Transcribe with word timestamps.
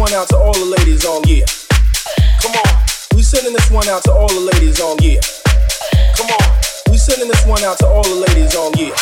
One 0.00 0.14
out 0.14 0.28
to 0.28 0.36
all 0.38 0.56
the 0.56 0.64
ladies 0.64 1.04
on 1.04 1.20
yeah. 1.28 1.44
Come 2.40 2.56
on, 2.56 2.72
we 3.12 3.20
sending 3.20 3.52
this 3.52 3.70
one 3.70 3.86
out 3.86 4.02
to 4.04 4.12
all 4.12 4.32
the 4.32 4.40
ladies 4.40 4.80
on 4.80 4.96
yeah. 5.04 5.20
Come 6.16 6.32
on, 6.32 6.40
we 6.88 6.96
sending 6.96 7.28
this 7.28 7.44
one 7.44 7.62
out 7.62 7.76
to 7.84 7.86
all 7.86 8.02
the 8.02 8.16
ladies 8.16 8.56
on 8.56 8.72
yeah. 8.80 8.96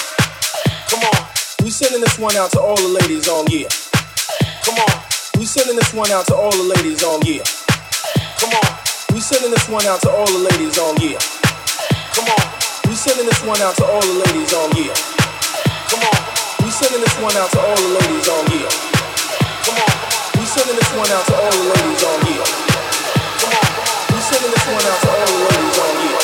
Come 0.91 1.07
on, 1.07 1.23
we 1.62 1.71
sending 1.71 2.02
this 2.02 2.19
one 2.19 2.34
out 2.34 2.51
to 2.51 2.59
all 2.59 2.74
the 2.74 2.91
ladies 2.98 3.29
on 3.30 3.47
yeah. 3.47 3.71
Come 4.66 4.74
on, 4.74 4.91
we 5.38 5.47
sending 5.47 5.77
this 5.79 5.95
one 5.95 6.11
out 6.11 6.27
to 6.27 6.34
all 6.34 6.51
the 6.51 6.66
ladies 6.66 7.05
on 7.07 7.23
yeah. 7.23 7.46
Come 8.43 8.59
on, 8.59 8.66
we 9.15 9.21
sending 9.23 9.55
this 9.55 9.69
one 9.71 9.87
out 9.87 10.02
to 10.02 10.10
all 10.10 10.27
the 10.27 10.51
ladies 10.51 10.79
on 10.83 10.99
yeah. 10.99 11.15
Come 12.10 12.27
on, 12.27 12.43
we 12.91 12.95
sending 12.99 13.27
this 13.27 13.38
one 13.46 13.62
out 13.62 13.77
to 13.79 13.87
all 13.87 14.02
the 14.02 14.19
ladies 14.27 14.51
on 14.51 14.74
yeah. 14.74 14.95
Come 15.95 16.02
on. 16.02 16.19
We 16.66 16.71
sending 16.74 17.01
this 17.01 17.15
one 17.23 17.37
out 17.37 17.51
to 17.52 17.60
all 17.60 17.76
the 17.76 17.88
ladies 18.02 18.29
on 18.29 18.51
here. 18.51 18.88
We 20.59 20.64
sending 20.64 20.80
this 20.80 20.90
one 20.90 21.09
out 21.12 21.24
to 21.26 21.34
all 21.37 21.51
the 21.52 21.70
ladies 21.70 22.02
on 22.02 22.26
here. 22.26 22.42
Come 23.38 23.54
on. 23.54 23.62
We 24.12 24.18
sending 24.18 24.51
this 24.51 24.66
one 24.66 24.82
out 24.82 24.98
to 25.02 25.09
all 25.09 25.26
the 25.30 25.38
ladies 25.46 25.78
on 25.78 25.95
here. 26.02 26.18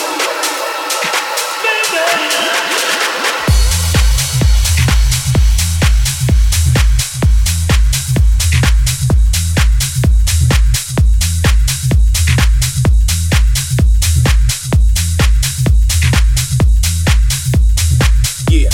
Yeah. 18.51 18.71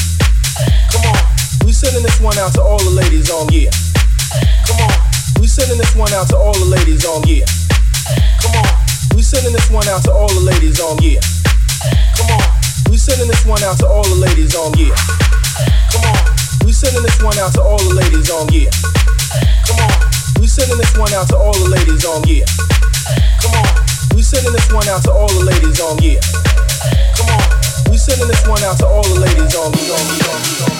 Come 0.90 1.04
on. 1.04 1.20
We're 1.66 1.72
sending 1.74 2.02
this 2.02 2.18
one 2.18 2.38
out 2.38 2.54
to 2.54 2.62
all 2.62 2.78
the 2.78 2.88
ladies 2.88 3.30
on 3.30 3.52
yeah. 3.52 3.89
Sending 5.50 5.78
this 5.78 5.96
one 5.96 6.12
out 6.14 6.28
to 6.28 6.36
all 6.38 6.54
the 6.54 6.64
ladies 6.64 7.04
on 7.04 7.26
yeah. 7.26 7.44
Come 8.38 8.54
on, 8.54 8.70
we 9.18 9.20
sending 9.20 9.52
this 9.52 9.68
one 9.68 9.86
out 9.88 9.98
to 10.06 10.12
all 10.14 10.28
the 10.30 10.46
ladies 10.46 10.78
on 10.78 10.96
yeah. 11.02 11.18
Come 12.14 12.30
on, 12.30 12.46
we 12.88 12.96
sending 12.96 13.26
this 13.26 13.44
one 13.44 13.60
out 13.66 13.76
to 13.82 13.86
all 13.90 14.06
the 14.06 14.14
ladies 14.14 14.54
on 14.54 14.72
yeah. 14.78 14.94
Come 15.90 16.06
on, 16.06 16.22
we 16.64 16.70
sending 16.70 17.02
this 17.02 17.20
one 17.20 17.36
out 17.42 17.52
to 17.58 17.62
all 17.62 17.82
the 17.82 17.92
ladies 17.98 18.30
on 18.30 18.46
yeah. 18.54 18.70
Come 19.66 19.82
on, 19.82 19.90
we 20.38 20.46
sending 20.46 20.78
this 20.78 20.94
one 20.96 21.12
out 21.18 21.26
to 21.28 21.36
all 21.36 21.52
the 21.52 21.68
ladies 21.68 22.06
on 22.06 22.22
yeah. 22.30 22.46
Come 23.42 23.58
on, 23.58 23.66
we 24.14 24.22
sending 24.22 24.54
this 24.54 24.70
one 24.70 24.86
out 24.86 25.02
to 25.02 25.10
all 25.10 25.28
the 25.34 25.44
ladies 25.50 25.80
on 25.82 25.98
yeah. 25.98 26.22
Come 27.18 27.26
on, 27.26 27.90
we 27.90 27.98
sending 27.98 28.28
this 28.30 28.46
one 28.46 28.62
out 28.62 28.78
to 28.78 28.86
all 28.86 29.02
the 29.02 29.18
ladies 29.18 29.54
on 29.58 29.74
me 29.74 30.79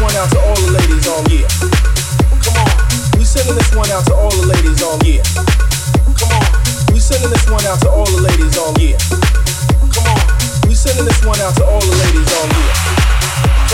one 0.00 0.14
out 0.14 0.30
to 0.30 0.38
all 0.38 0.54
the 0.54 0.70
ladies 0.78 1.06
on 1.10 1.26
yeah. 1.26 1.48
Come 2.46 2.54
on, 2.54 2.70
we 3.18 3.24
sending 3.26 3.54
this 3.58 3.74
one 3.74 3.90
out 3.90 4.06
to 4.06 4.14
all 4.14 4.30
the 4.30 4.46
ladies 4.46 4.78
on 4.82 4.98
yeah. 5.02 5.22
Come 6.14 6.30
on, 6.38 6.46
we 6.94 7.02
sending 7.02 7.30
this 7.30 7.42
one 7.50 7.64
out 7.66 7.82
to 7.82 7.90
all 7.90 8.06
the 8.06 8.22
ladies 8.22 8.54
on 8.62 8.78
yeah. 8.78 8.94
Come 9.90 10.06
on, 10.06 10.22
we 10.70 10.74
sending 10.78 11.02
this 11.02 11.18
one 11.26 11.40
out 11.42 11.54
to 11.58 11.64
all 11.66 11.82
the 11.82 11.96
ladies 11.98 12.30
on 12.30 12.46
yeah. 12.46 12.70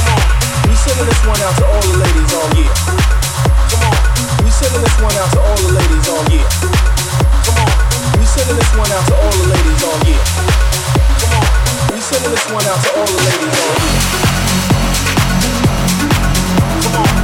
Come 0.00 0.08
on, 0.16 0.20
we 0.64 0.72
sending 0.80 1.04
this 1.04 1.20
one 1.28 1.40
out 1.44 1.56
to 1.60 1.64
all 1.68 1.84
the 1.92 1.96
ladies 2.00 2.32
on 2.32 2.48
yeah. 2.56 2.72
Come 3.68 3.84
on, 3.84 3.96
we 4.40 4.48
sending 4.48 4.80
this 4.80 4.96
one 5.04 5.16
out 5.20 5.28
to 5.28 5.40
all 5.44 5.60
the 5.60 5.72
ladies 5.76 6.08
on 6.08 6.24
yeah. 6.32 6.48
Come 7.44 7.58
on, 7.60 7.72
we 8.16 8.24
sending 8.24 8.56
this 8.56 8.72
one 8.72 8.90
out 8.96 9.04
to 9.12 9.14
all 9.20 9.34
the 9.36 9.46
ladies 9.52 9.82
on 9.84 9.98
yeah. 10.08 10.24
Come 11.20 11.36
on, 11.36 11.46
we 11.92 12.00
sending 12.00 12.32
this 12.32 12.46
one 12.48 12.64
out 12.64 12.80
to 12.80 12.88
all 12.96 13.08
the 13.12 13.20
ladies 13.28 14.23
on 16.96 17.23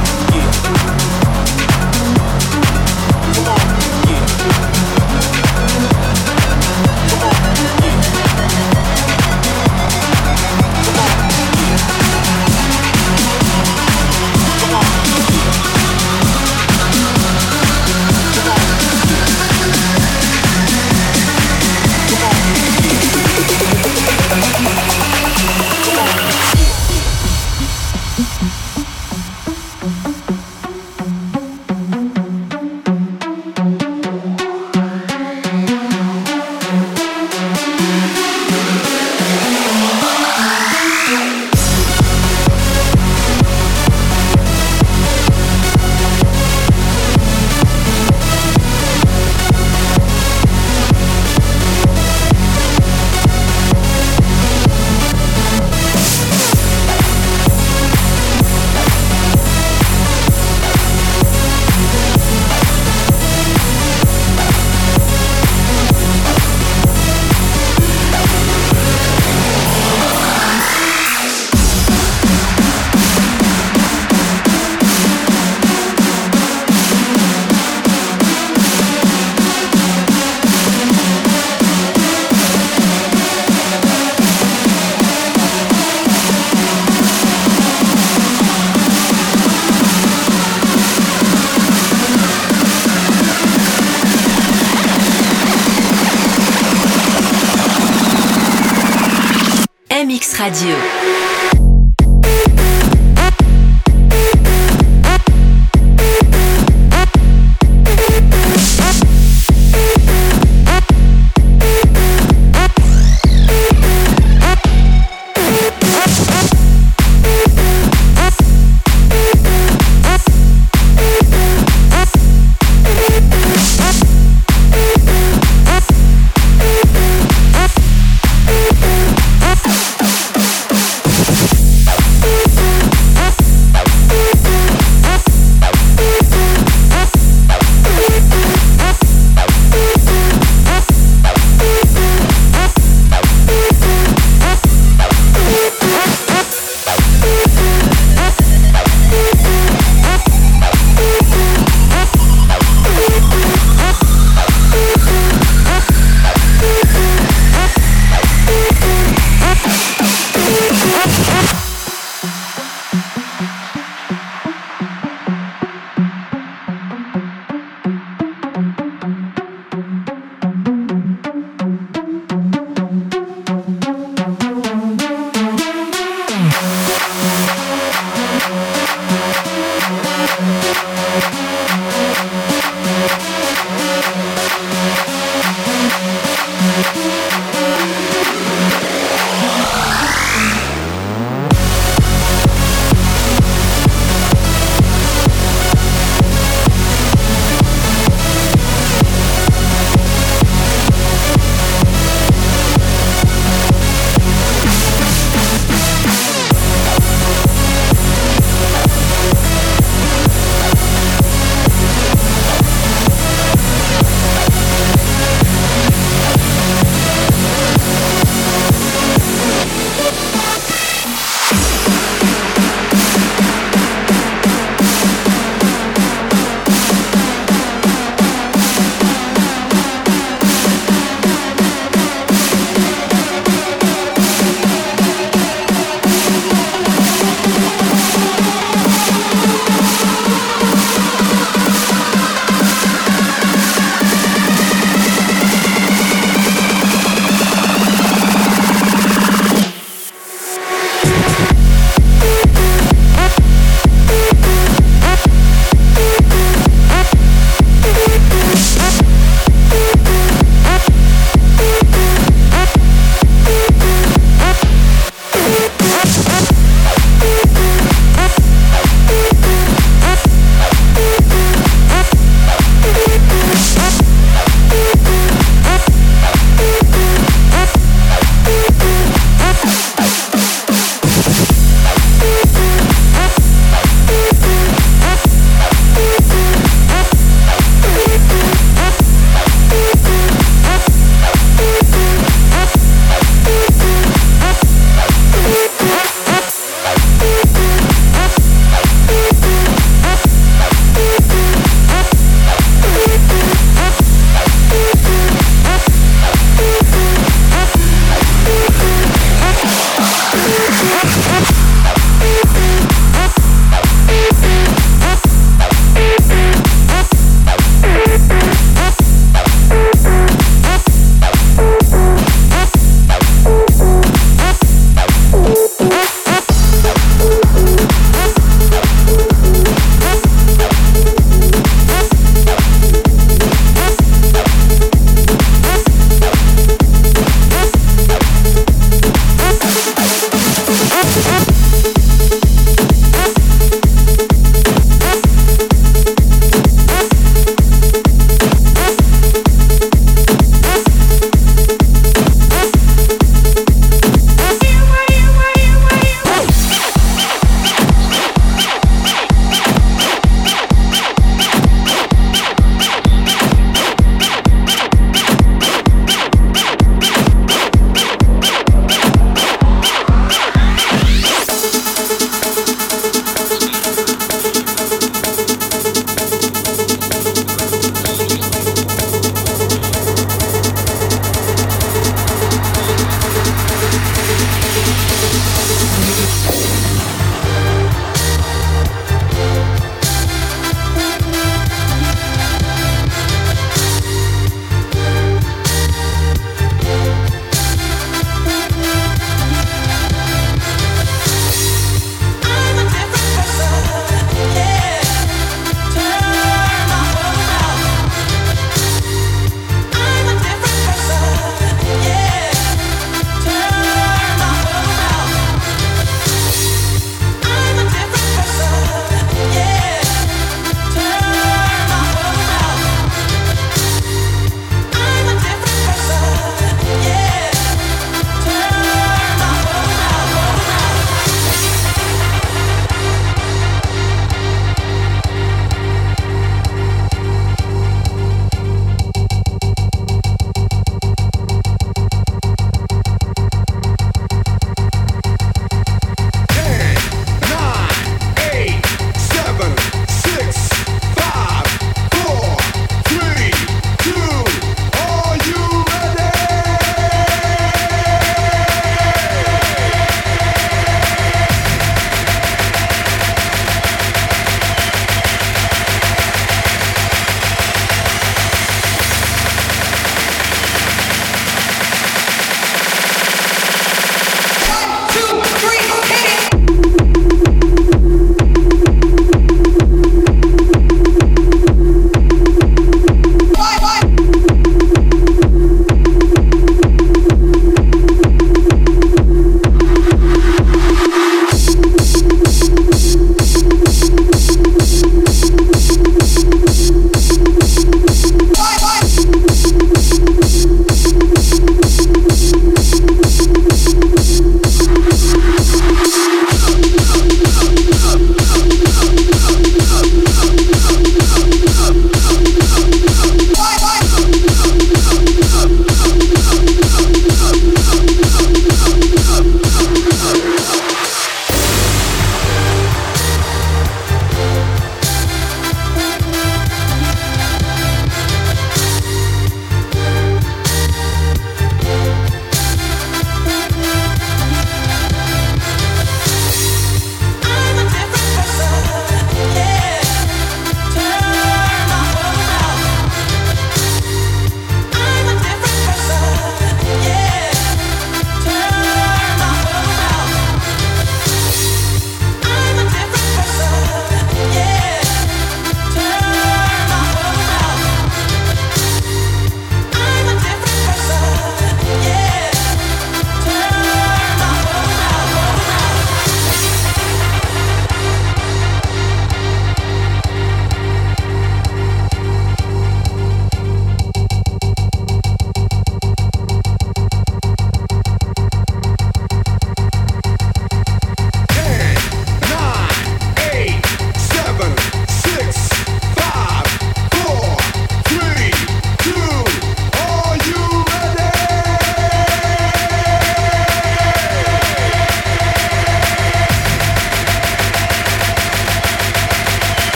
Radio. 100.41 101.00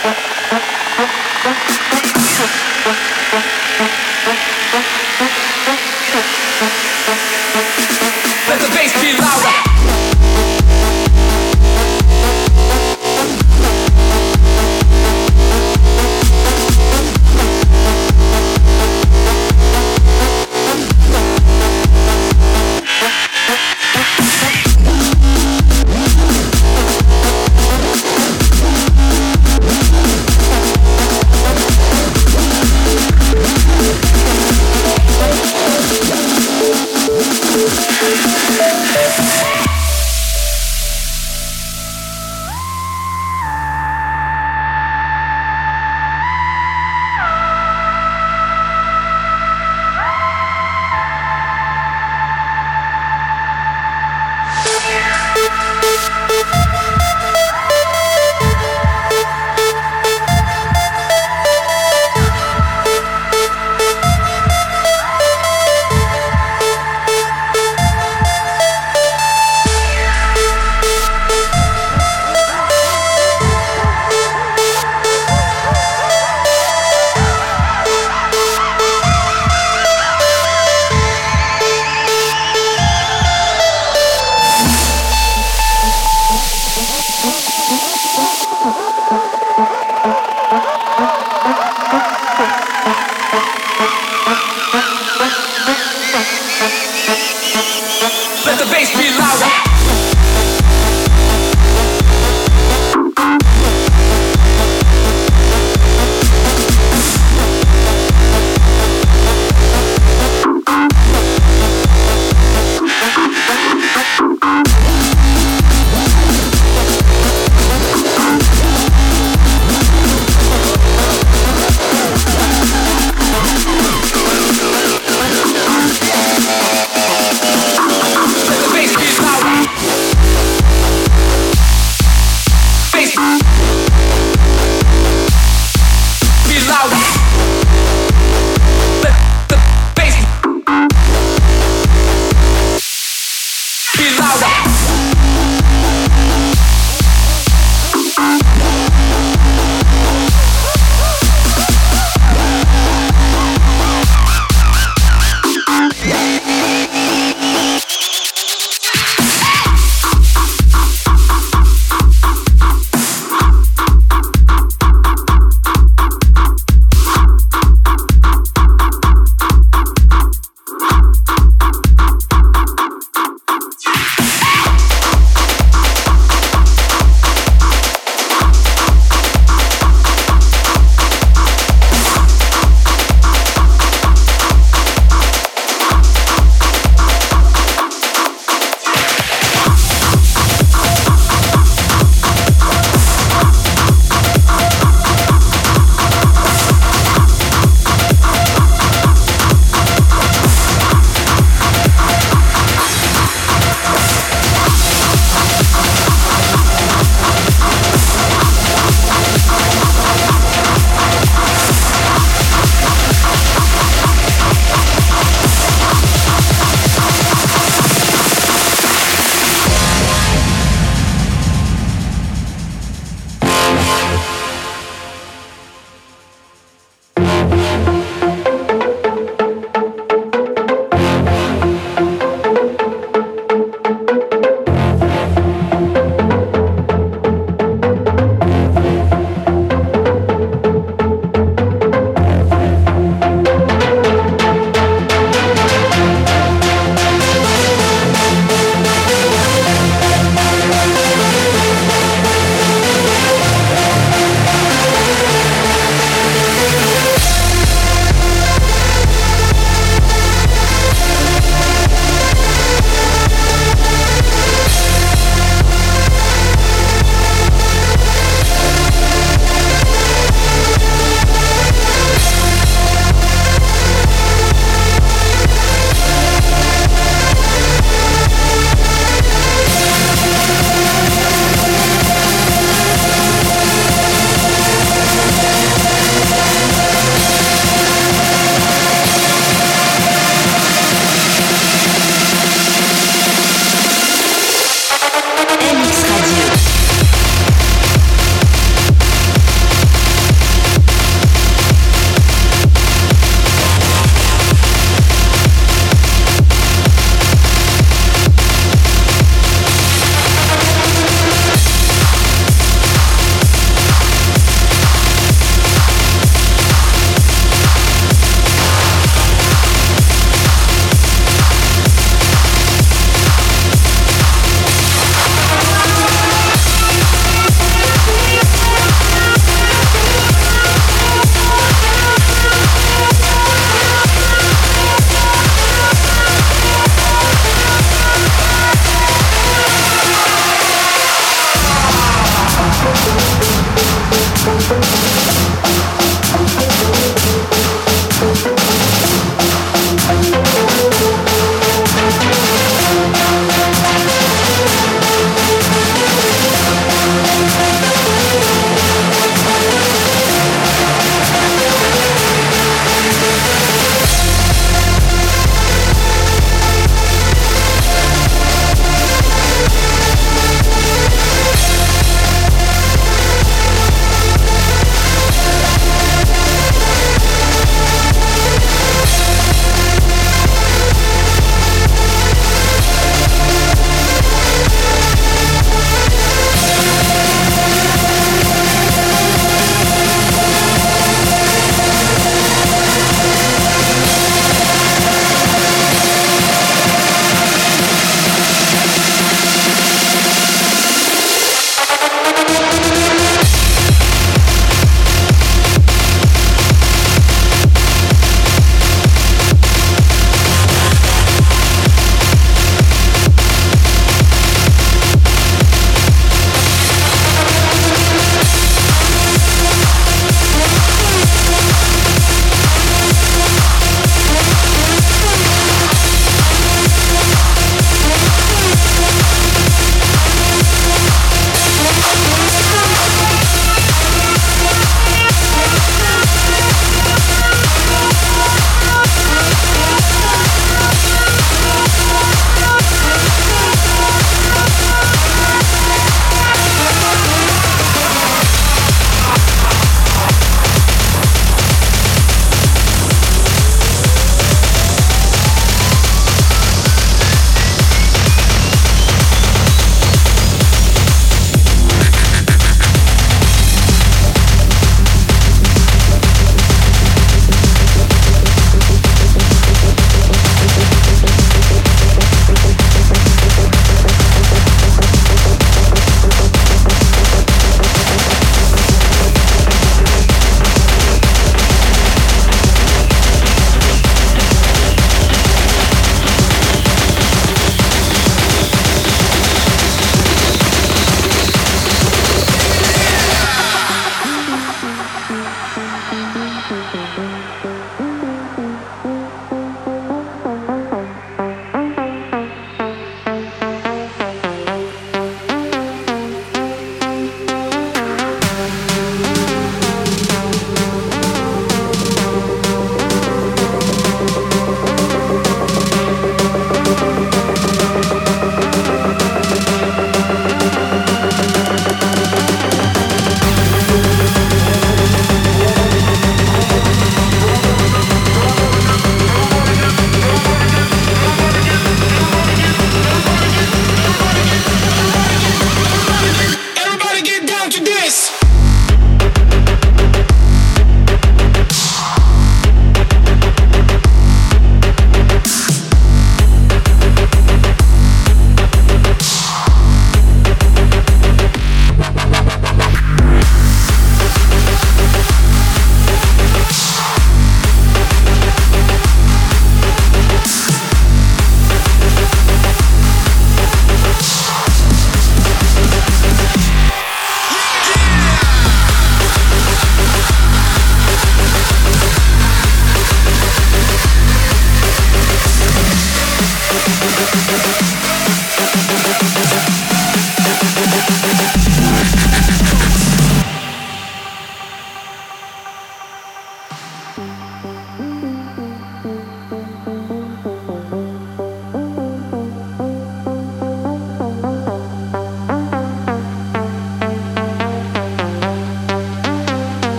Thank 0.00 0.16
you. 3.12 3.17